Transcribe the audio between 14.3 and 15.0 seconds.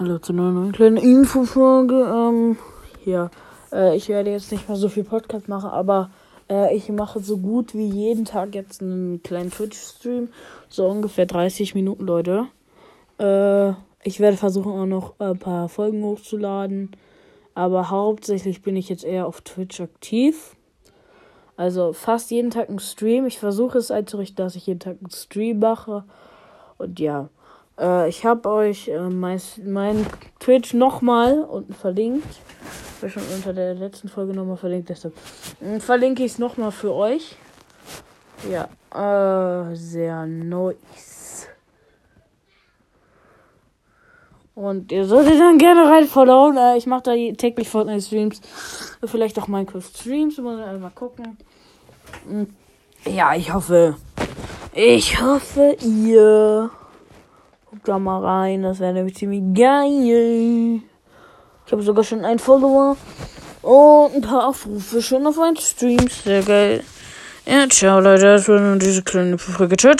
versuchen auch